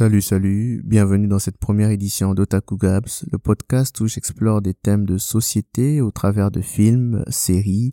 [0.00, 5.04] Salut, salut, bienvenue dans cette première édition d'Otaku Gabs, le podcast où j'explore des thèmes
[5.04, 7.92] de société au travers de films, séries,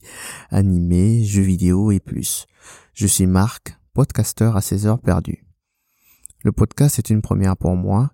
[0.49, 2.45] animés, jeux vidéo et plus.
[2.93, 5.45] Je suis Marc, podcasteur à 16 heures perdues.
[6.45, 8.11] Le podcast est une première pour moi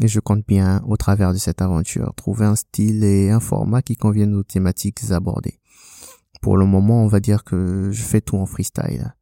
[0.00, 3.82] et je compte bien, au travers de cette aventure, trouver un style et un format
[3.82, 5.60] qui conviennent aux thématiques abordées.
[6.40, 9.14] Pour le moment, on va dire que je fais tout en freestyle.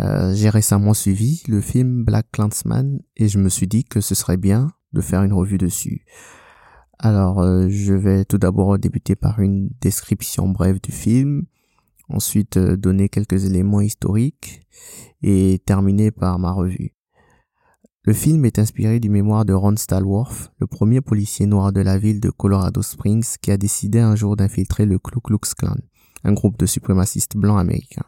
[0.00, 4.14] Euh, j'ai récemment suivi le film Black Clansman et je me suis dit que ce
[4.14, 6.04] serait bien de faire une revue dessus.
[6.98, 11.46] Alors, euh, je vais tout d'abord débuter par une description brève du film,
[12.08, 14.62] ensuite euh, donner quelques éléments historiques
[15.22, 16.94] et terminer par ma revue.
[18.02, 21.98] Le film est inspiré du mémoire de Ron Stallworth, le premier policier noir de la
[21.98, 25.76] ville de Colorado Springs qui a décidé un jour d'infiltrer le Ku Klux Klan,
[26.24, 28.06] un groupe de suprémacistes blancs américains.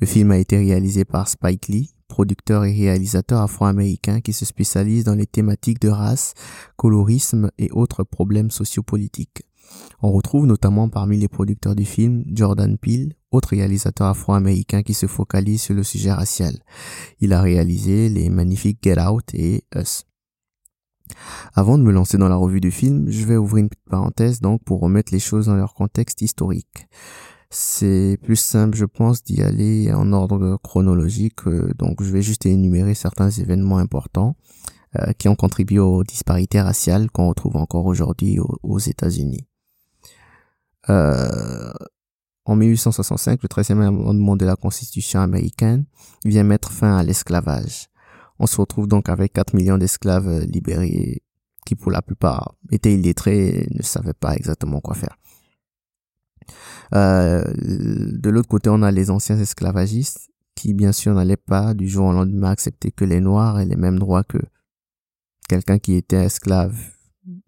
[0.00, 5.04] Le film a été réalisé par Spike Lee, producteur et réalisateur afro-américain qui se spécialise
[5.04, 6.34] dans les thématiques de race,
[6.76, 9.42] colorisme et autres problèmes sociopolitiques.
[10.02, 15.06] On retrouve notamment parmi les producteurs du film Jordan Peele, autre réalisateur afro-américain qui se
[15.06, 16.58] focalise sur le sujet racial.
[17.20, 20.04] Il a réalisé les magnifiques Get Out et Us.
[21.54, 24.40] Avant de me lancer dans la revue du film, je vais ouvrir une petite parenthèse
[24.40, 26.86] donc pour remettre les choses dans leur contexte historique
[27.54, 31.46] c'est plus simple, je pense, d'y aller en ordre chronologique.
[31.46, 34.34] Euh, donc, je vais juste énumérer certains événements importants
[34.96, 39.46] euh, qui ont contribué aux disparités raciales qu'on retrouve encore aujourd'hui aux, États-Unis.
[40.90, 41.72] Euh,
[42.44, 45.84] en 1865, le 13e amendement de la Constitution américaine
[46.24, 47.88] vient mettre fin à l'esclavage.
[48.40, 51.22] On se retrouve donc avec 4 millions d'esclaves libérés
[51.64, 55.16] qui pour la plupart étaient illettrés et ne savaient pas exactement quoi faire.
[56.94, 61.88] Euh, de l'autre côté, on a les anciens esclavagistes qui, bien sûr, n'allaient pas du
[61.88, 64.38] jour au lendemain accepter que les Noirs aient les mêmes droits que
[65.48, 66.76] quelqu'un qui était esclave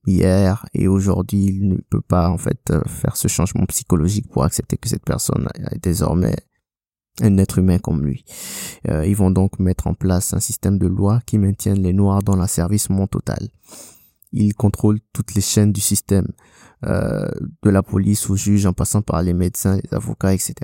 [0.06, 4.44] hier et aujourd'hui, il ne peut pas, en fait, euh, faire ce changement psychologique pour
[4.44, 6.36] accepter que cette personne est désormais
[7.22, 8.24] un être humain comme lui.
[8.88, 12.22] Euh, ils vont donc mettre en place un système de loi qui maintienne les Noirs
[12.22, 13.48] dans l'asservissement total.
[14.32, 16.28] Ils contrôlent toutes les chaînes du système.
[16.84, 17.26] Euh,
[17.62, 20.54] de la police aux juges en passant par les médecins, les avocats, etc.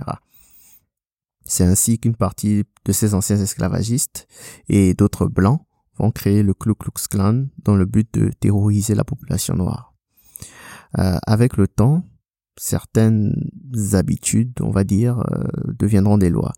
[1.45, 4.29] C'est ainsi qu'une partie de ces anciens esclavagistes
[4.69, 5.63] et d'autres blancs
[5.97, 9.95] vont créer le Ku Klux Klan dans le but de terroriser la population noire.
[10.99, 12.05] Euh, avec le temps,
[12.59, 13.35] certaines
[13.95, 15.45] habitudes, on va dire, euh,
[15.79, 16.53] deviendront des lois.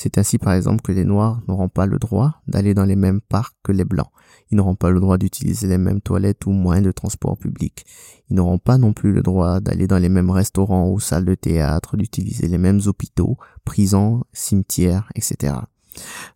[0.00, 3.20] C'est ainsi par exemple que les Noirs n'auront pas le droit d'aller dans les mêmes
[3.20, 4.12] parcs que les Blancs.
[4.48, 7.84] Ils n'auront pas le droit d'utiliser les mêmes toilettes ou moyens de transport public.
[8.30, 11.34] Ils n'auront pas non plus le droit d'aller dans les mêmes restaurants ou salles de
[11.34, 15.54] théâtre, d'utiliser les mêmes hôpitaux, prisons, cimetières, etc.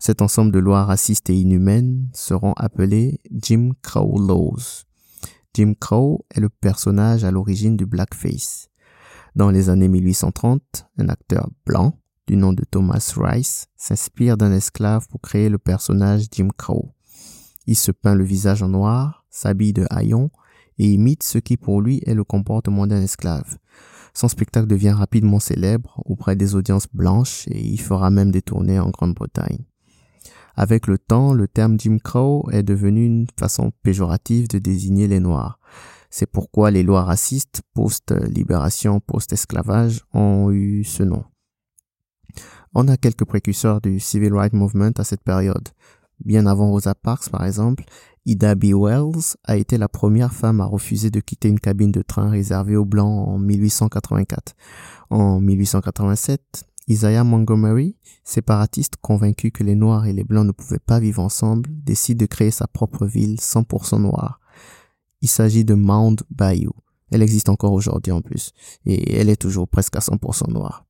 [0.00, 4.83] Cet ensemble de lois racistes et inhumaines seront appelées Jim Crow Laws.
[5.55, 8.71] Jim Crow est le personnage à l'origine du blackface.
[9.37, 15.06] Dans les années 1830, un acteur blanc du nom de Thomas Rice, s'inspire d'un esclave
[15.09, 16.94] pour créer le personnage Jim Crow.
[17.66, 20.31] Il se peint le visage en noir, s'habille de haillons
[20.78, 23.59] et imite ce qui pour lui est le comportement d'un esclave.
[24.15, 28.78] Son spectacle devient rapidement célèbre auprès des audiences blanches et il fera même des tournées
[28.78, 29.65] en Grande-Bretagne.
[30.55, 35.21] Avec le temps, le terme Jim Crow est devenu une façon péjorative de désigner les
[35.21, 35.59] Noirs.
[36.11, 41.25] C'est pourquoi les lois racistes post-libération, post-esclavage ont eu ce nom.
[42.75, 45.69] On a quelques précurseurs du Civil Rights Movement à cette période.
[46.25, 47.84] Bien avant Rosa Parks, par exemple,
[48.25, 48.72] Ida B.
[48.72, 52.77] Wells a été la première femme à refuser de quitter une cabine de train réservée
[52.77, 54.55] aux Blancs en 1884.
[55.11, 60.99] En 1887, Isaiah Montgomery, séparatiste convaincu que les Noirs et les Blancs ne pouvaient pas
[60.99, 64.41] vivre ensemble, décide de créer sa propre ville 100% noire.
[65.21, 66.72] Il s'agit de Mound Bayou.
[67.11, 68.53] Elle existe encore aujourd'hui en plus,
[68.87, 70.87] et elle est toujours presque à 100% noire.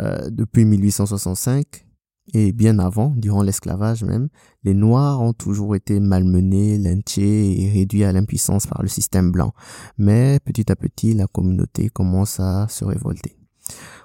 [0.00, 1.86] Euh, depuis 1865
[2.34, 4.28] et bien avant, durant l'esclavage même,
[4.62, 9.52] les Noirs ont toujours été malmenés, lynchés et réduits à l'impuissance par le système blanc.
[9.98, 13.36] Mais petit à petit, la communauté commence à se révolter.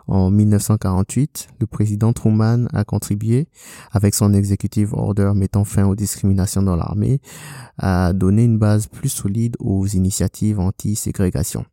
[0.08, 3.50] En 1948, le président Truman a contribué,
[3.92, 7.20] avec son executive order mettant fin aux discriminations dans l'armée,
[7.78, 11.66] à donner une base plus solide aux initiatives anti-ségrégation.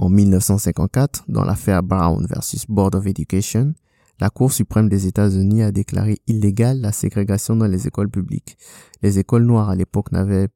[0.00, 3.74] En 1954, dans l'affaire Brown versus Board of Education,
[4.20, 8.56] la Cour suprême des États-Unis a déclaré illégale la ségrégation dans les écoles publiques.
[9.02, 10.48] Les écoles noires à l'époque n'avaient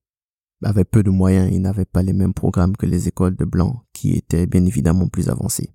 [0.62, 3.81] avaient peu de moyens et n'avaient pas les mêmes programmes que les écoles de blancs
[3.93, 5.71] qui étaient bien évidemment plus avancées.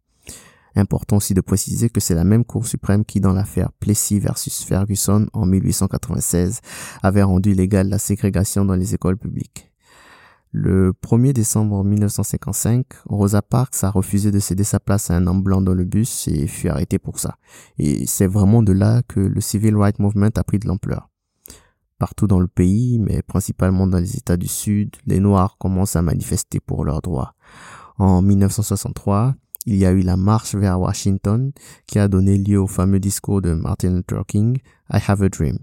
[0.78, 4.64] Important aussi de préciser que c'est la même Cour suprême qui, dans l'affaire Plessy versus
[4.64, 6.62] Ferguson en 1896,
[7.04, 9.69] avait rendu légale la ségrégation dans les écoles publiques.
[10.51, 15.44] Le 1er décembre 1955, Rosa Parks a refusé de céder sa place à un homme
[15.44, 17.38] blanc dans le bus et fut arrêté pour ça.
[17.77, 21.09] Et c'est vraiment de là que le Civil Rights Movement a pris de l'ampleur.
[21.99, 26.01] Partout dans le pays, mais principalement dans les États du Sud, les Noirs commencent à
[26.01, 27.33] manifester pour leurs droits.
[27.97, 29.35] En 1963,
[29.65, 31.51] il y a eu la marche vers Washington
[31.88, 34.59] qui a donné lieu au fameux discours de Martin Luther King,
[34.94, 35.57] I Have a Dream.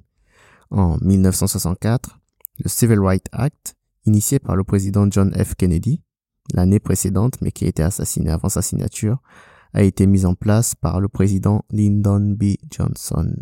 [0.70, 2.18] En 1964,
[2.58, 3.76] le Civil Rights Act,
[4.06, 5.54] initié par le président John F.
[5.54, 6.00] Kennedy,
[6.52, 9.18] l'année précédente mais qui a été assassiné avant sa signature,
[9.72, 12.54] a été mis en place par le président Lyndon B.
[12.70, 13.34] Johnson.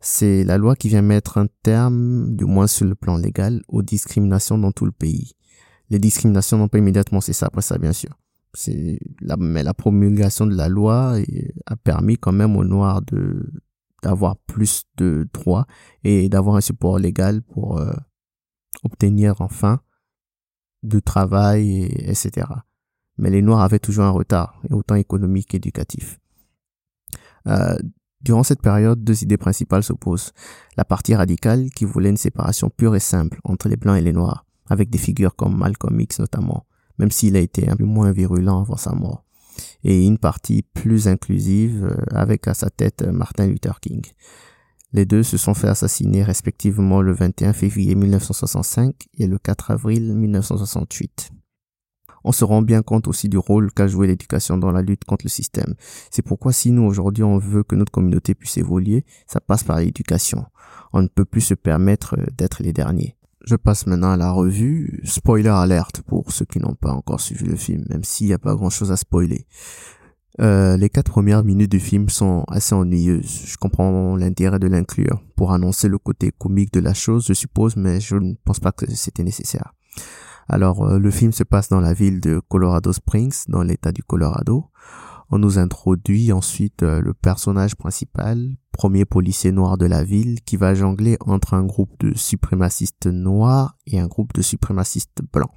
[0.00, 3.82] C'est la loi qui vient mettre un terme, du moins sur le plan légal, aux
[3.82, 5.32] discriminations dans tout le pays.
[5.88, 8.10] Les discriminations n'ont pas immédiatement cessé après ça, bien sûr.
[9.20, 11.16] La, mais la promulgation de la loi
[11.66, 13.02] a permis quand même aux Noirs
[14.02, 15.66] d'avoir plus de droits
[16.04, 17.92] et d'avoir un support légal pour euh,
[18.82, 19.80] obtenir enfin
[20.82, 22.46] du travail, et, etc.
[23.16, 26.20] Mais les Noirs avaient toujours un retard, autant économique qu'éducatif.
[27.46, 27.76] Euh,
[28.20, 30.32] durant cette période, deux idées principales s'opposent.
[30.76, 34.12] La partie radicale qui voulait une séparation pure et simple entre les Blancs et les
[34.12, 36.66] Noirs, avec des figures comme Malcolm X notamment,
[36.98, 39.24] même s'il a été un peu moins virulent avant sa mort.
[39.84, 44.02] Et une partie plus inclusive euh, avec à sa tête Martin Luther King.
[44.94, 50.14] Les deux se sont fait assassiner respectivement le 21 février 1965 et le 4 avril
[50.14, 51.32] 1968.
[52.22, 55.24] On se rend bien compte aussi du rôle qu'a joué l'éducation dans la lutte contre
[55.24, 55.74] le système.
[56.12, 59.80] C'est pourquoi si nous aujourd'hui on veut que notre communauté puisse évoluer, ça passe par
[59.80, 60.46] l'éducation.
[60.92, 63.16] On ne peut plus se permettre d'être les derniers.
[63.44, 65.00] Je passe maintenant à la revue.
[65.02, 68.38] Spoiler alerte pour ceux qui n'ont pas encore suivi le film, même s'il n'y a
[68.38, 69.48] pas grand chose à spoiler.
[70.40, 73.44] Euh, les quatre premières minutes du film sont assez ennuyeuses.
[73.46, 77.76] Je comprends l'intérêt de l'inclure pour annoncer le côté comique de la chose, je suppose,
[77.76, 79.72] mais je ne pense pas que c'était nécessaire.
[80.48, 84.02] Alors, euh, le film se passe dans la ville de Colorado Springs, dans l'état du
[84.02, 84.66] Colorado.
[85.30, 90.56] On nous introduit ensuite euh, le personnage principal, premier policier noir de la ville, qui
[90.56, 95.50] va jongler entre un groupe de suprémacistes noirs et un groupe de suprémacistes blancs.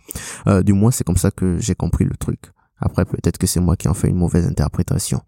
[0.63, 2.51] Du moins, c'est comme ça que j'ai compris le truc.
[2.79, 5.21] Après, peut-être que c'est moi qui en fais une mauvaise interprétation.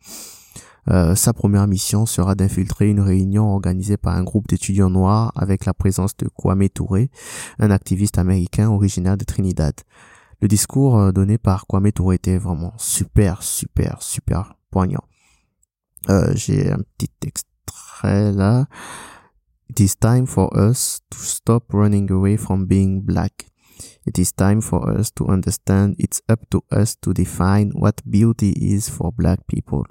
[0.89, 5.65] Euh, sa première mission sera d'infiltrer une réunion organisée par un groupe d'étudiants noirs avec
[5.65, 7.11] la présence de Kwame Touré,
[7.59, 9.73] un activiste américain originaire de Trinidad.
[10.41, 15.03] Le discours euh, donné par Kwame Touré était vraiment super, super, super poignant.
[16.09, 18.67] Euh, J'ai un petit extrait là.
[19.69, 23.45] It is time for us to stop running away from being black.
[24.05, 28.51] It is time for us to understand it's up to us to define what beauty
[28.51, 29.85] is for black people.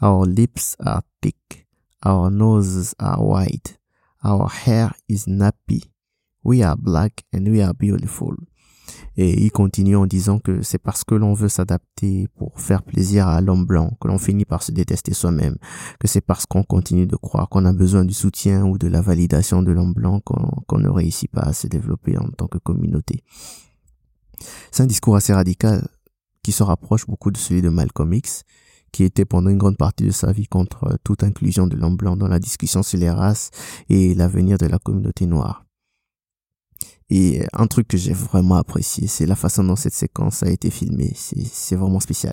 [0.00, 1.66] Our lips are thick.
[2.04, 3.78] Our noses are wide.
[4.24, 5.84] Our hair is nappy.
[6.42, 8.34] We are black and we are beautiful.
[9.16, 13.28] Et il continue en disant que c'est parce que l'on veut s'adapter pour faire plaisir
[13.28, 15.56] à l'homme blanc que l'on finit par se détester soi-même,
[16.00, 19.02] que c'est parce qu'on continue de croire qu'on a besoin du soutien ou de la
[19.02, 23.22] validation de l'homme blanc qu'on ne réussit pas à se développer en tant que communauté.
[24.70, 25.86] C'est un discours assez radical
[26.42, 28.44] qui se rapproche beaucoup de celui de Malcolm X,
[28.92, 32.16] qui était pendant une grande partie de sa vie contre toute inclusion de l'homme blanc
[32.16, 33.50] dans la discussion sur les races
[33.88, 35.61] et l'avenir de la communauté noire.
[37.14, 40.70] Et un truc que j'ai vraiment apprécié, c'est la façon dont cette séquence a été
[40.70, 41.12] filmée.
[41.14, 42.32] C'est vraiment spécial.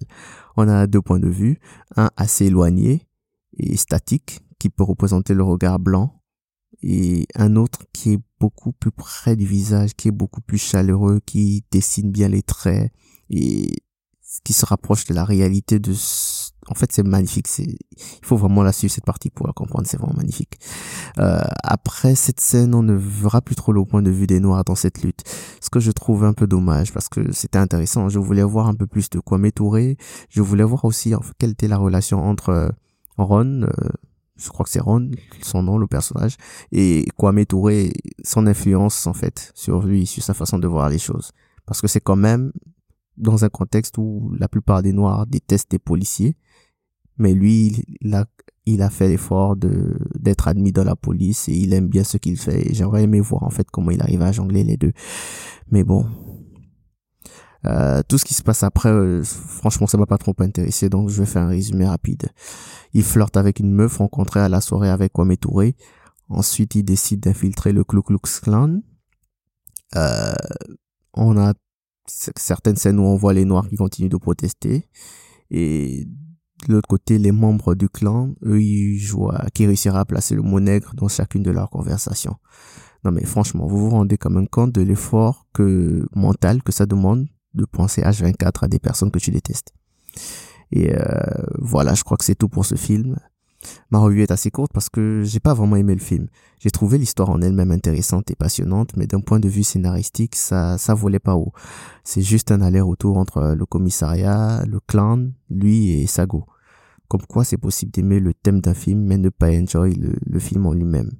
[0.55, 1.59] On a deux points de vue.
[1.98, 3.05] Un assez éloigné
[3.57, 6.21] et statique, qui peut représenter le regard blanc.
[6.81, 11.19] Et un autre qui est beaucoup plus près du visage, qui est beaucoup plus chaleureux,
[11.25, 12.93] qui dessine bien les traits
[13.29, 13.83] et
[14.45, 15.91] qui se rapproche de la réalité de
[16.68, 17.48] en fait c'est magnifique.
[17.58, 19.88] Il faut vraiment la suivre cette partie pour la comprendre.
[19.88, 20.60] C'est vraiment magnifique.
[21.18, 24.63] Euh, après cette scène on ne verra plus trop le point de vue des noirs
[24.63, 25.24] dans cette lutte.
[25.62, 28.75] Ce que je trouve un peu dommage parce que c'était intéressant je voulais voir un
[28.75, 29.98] peu plus de quoi m'étourer
[30.29, 32.70] je voulais voir aussi quelle était la relation entre euh,
[33.18, 33.89] Ron euh,
[34.39, 36.38] je crois que c'est Ron, son nom, le personnage,
[36.72, 37.91] et Kwame Touré,
[38.24, 41.32] son influence en fait sur lui, sur sa façon de voir les choses.
[41.65, 42.51] Parce que c'est quand même
[43.20, 46.36] dans un contexte où la plupart des Noirs détestent les policiers,
[47.18, 48.26] mais lui, il a,
[48.66, 52.18] il a fait l'effort de d'être admis dans la police et il aime bien ce
[52.18, 52.74] qu'il fait.
[52.74, 54.94] J'aurais aimé voir en fait comment il arrive à jongler les deux,
[55.72, 56.06] mais bon.
[57.66, 61.10] Euh, tout ce qui se passe après, euh, franchement, ça m'a pas trop intéressé, donc
[61.10, 62.30] je vais faire un résumé rapide.
[62.94, 65.76] Il flirte avec une meuf rencontrée à la soirée avec Kwame Touré.
[66.30, 68.80] Ensuite, il décide d'infiltrer le Ku Klux Klan.
[69.96, 70.34] Euh,
[71.14, 71.54] on a
[72.10, 74.88] certaines scènes où on voit les Noirs qui continuent de protester.
[75.51, 76.08] Et
[76.68, 80.42] de l'autre côté, les membres du clan, eux, ils jouent qui réussira à placer le
[80.42, 82.36] mot nègre dans chacune de leurs conversations.
[83.06, 86.86] Non mais franchement, vous vous rendez quand même compte de l'effort que mental que ça
[86.86, 89.74] demande de penser H24 à des personnes que tu détestes.
[90.72, 91.01] Et euh,
[91.58, 93.18] voilà, je crois que c'est tout pour ce film.
[93.92, 96.28] Ma revue est assez courte parce que j'ai pas vraiment aimé le film.
[96.60, 100.78] J'ai trouvé l'histoire en elle-même intéressante et passionnante, mais d'un point de vue scénaristique, ça,
[100.78, 101.51] ça volait pas haut.
[102.04, 106.46] C'est juste un aller-retour entre le commissariat, le clan, lui et Sago.
[107.08, 110.66] Comme quoi c'est possible d'aimer le thème d'un film, mais ne pas enjoy le, film
[110.68, 111.12] en lui-même.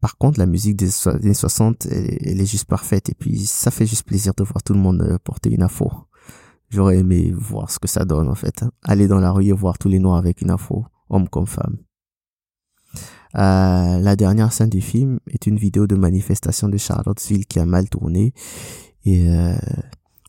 [0.00, 3.86] Par contre, la musique des années 60, elle, est juste parfaite, et puis ça fait
[3.86, 5.90] juste plaisir de voir tout le monde euh, porter une afro.
[6.70, 8.64] J'aurais aimé voir ce que ça donne, en fait.
[8.82, 11.78] Aller dans la rue et voir tous les noirs avec une afro homme comme femme.
[13.36, 17.66] Euh, la dernière scène du film est une vidéo de manifestation de Charlottesville qui a
[17.66, 18.32] mal tourné
[19.04, 19.56] et euh,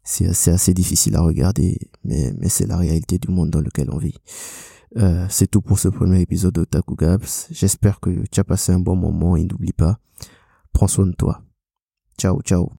[0.04, 4.18] c'est assez, difficile à regarder, mais, c'est la réalité du monde dans lequel on vit.
[4.98, 7.26] Euh, c'est tout pour ce premier épisode de Taku Gabs.
[7.52, 10.00] J'espère que tu as passé un bon moment et n'oublie pas,
[10.74, 11.42] prends soin de toi.
[12.18, 12.72] Ciao, ciao.